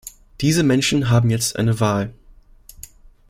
Diese 0.39 0.63
Menschen 0.63 1.11
haben 1.11 1.29
jetzt 1.29 1.57
eine 1.57 1.79
Wahl. 1.79 2.11